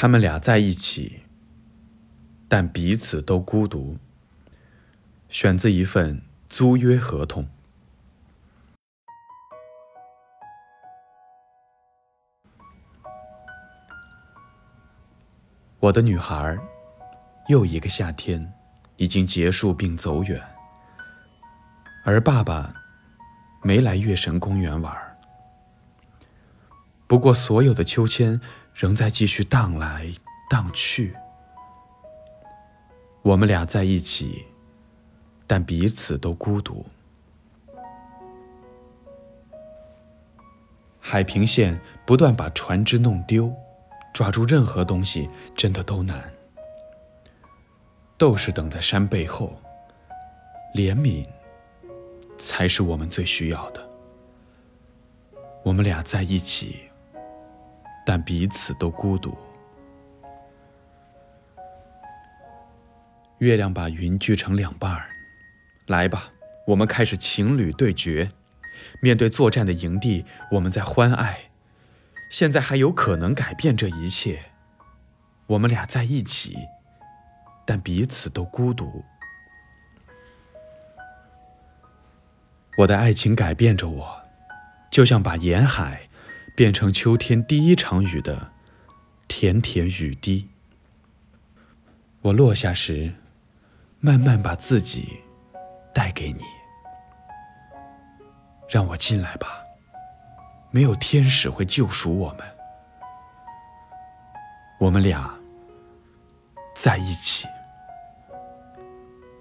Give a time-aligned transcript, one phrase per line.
[0.00, 1.22] 他们俩在一起，
[2.46, 3.98] 但彼此都孤独。
[5.28, 7.48] 选自一份租约合同。
[15.80, 16.56] 我的女孩，
[17.48, 18.52] 又一个夏天
[18.98, 20.40] 已经结束并走远，
[22.04, 22.72] 而爸爸
[23.64, 24.96] 没来月神公园玩。
[27.08, 28.40] 不过，所有的秋千
[28.78, 30.08] 仍在继续荡来
[30.48, 31.12] 荡去。
[33.22, 34.46] 我们俩在一起，
[35.48, 36.86] 但彼此都孤独。
[41.00, 43.52] 海平线不断把船只弄丢。
[44.14, 46.32] 抓住任何东西真的都难。
[48.16, 49.56] 斗士等在山背后，
[50.74, 51.24] 怜悯
[52.36, 53.88] 才是我们最需要的。
[55.62, 56.87] 我们俩在一起，
[58.08, 59.36] 但彼此都孤独。
[63.36, 65.10] 月亮把云锯成两半儿，
[65.88, 66.30] 来吧，
[66.68, 68.32] 我们开始情侣对决。
[69.02, 71.50] 面对作战的营地，我们在欢爱。
[72.30, 74.40] 现在还有可能改变这一切。
[75.46, 76.56] 我们俩在一起，
[77.66, 79.04] 但彼此都孤独。
[82.78, 84.22] 我的爱情改变着我，
[84.90, 86.07] 就像把沿海
[86.58, 88.50] 变成秋天第一场雨的
[89.28, 90.48] 甜甜雨滴。
[92.20, 93.14] 我落下时，
[94.00, 95.20] 慢慢把自己
[95.94, 96.42] 带给你。
[98.68, 99.60] 让我进来吧。
[100.72, 102.40] 没有天使会救赎我们，
[104.80, 105.32] 我们俩
[106.74, 107.46] 在一起，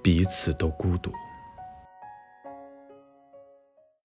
[0.04, 1.12] 彼此都孤独。